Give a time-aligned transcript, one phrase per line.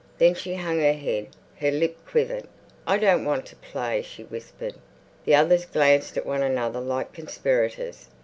[0.17, 1.27] Then she hung her head;
[1.59, 2.45] her lip quivered.
[2.87, 4.73] "I don't want to play," she whispered.
[5.25, 8.07] The others glanced at one another like conspirators.